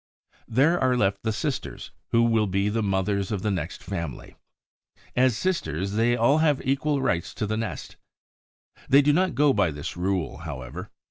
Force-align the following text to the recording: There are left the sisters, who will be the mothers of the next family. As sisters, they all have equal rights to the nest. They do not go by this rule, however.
There 0.47 0.79
are 0.79 0.97
left 0.97 1.21
the 1.21 1.31
sisters, 1.31 1.91
who 2.09 2.23
will 2.23 2.47
be 2.47 2.69
the 2.69 2.81
mothers 2.81 3.31
of 3.31 3.43
the 3.43 3.51
next 3.51 3.83
family. 3.83 4.35
As 5.15 5.37
sisters, 5.37 5.91
they 5.91 6.15
all 6.15 6.39
have 6.39 6.59
equal 6.65 7.03
rights 7.03 7.35
to 7.35 7.45
the 7.45 7.55
nest. 7.55 7.97
They 8.89 9.03
do 9.03 9.13
not 9.13 9.35
go 9.35 9.53
by 9.53 9.69
this 9.69 9.95
rule, 9.95 10.37
however. 10.37 10.89